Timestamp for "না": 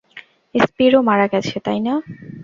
1.79-1.93